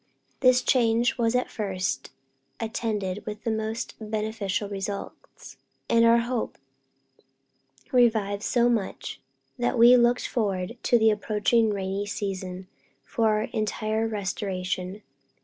This 0.39 0.63
change 0.63 1.19
was 1.19 1.35
at 1.35 1.51
first 1.51 2.09
attended 2.59 3.23
with 3.27 3.43
the 3.43 3.51
most 3.51 3.93
beneficial 4.01 4.67
results, 4.67 5.57
and 5.87 6.03
our 6.03 6.17
hopes 6.21 6.59
revived 7.91 8.41
so 8.41 8.67
much, 8.67 9.21
that 9.59 9.77
we 9.77 9.95
looked 9.95 10.27
forward 10.27 10.75
to 10.81 10.97
the 10.97 11.11
approaching 11.11 11.69
rainy 11.69 12.07
season 12.07 12.67
for 13.03 13.41
entire 13.53 14.07
restoration. 14.07 15.03